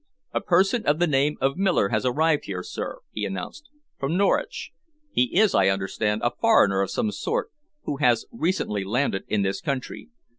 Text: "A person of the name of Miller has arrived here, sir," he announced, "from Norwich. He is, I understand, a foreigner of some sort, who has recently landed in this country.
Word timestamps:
"A 0.33 0.41
person 0.41 0.83
of 0.87 0.97
the 0.97 1.05
name 1.05 1.37
of 1.39 1.57
Miller 1.57 1.89
has 1.89 2.07
arrived 2.07 2.45
here, 2.45 2.63
sir," 2.63 3.01
he 3.11 3.23
announced, 3.23 3.69
"from 3.99 4.17
Norwich. 4.17 4.71
He 5.11 5.37
is, 5.39 5.53
I 5.53 5.67
understand, 5.67 6.23
a 6.23 6.31
foreigner 6.31 6.81
of 6.81 6.89
some 6.89 7.11
sort, 7.11 7.51
who 7.83 7.97
has 7.97 8.25
recently 8.31 8.83
landed 8.83 9.25
in 9.27 9.43
this 9.43 9.61
country. 9.61 10.09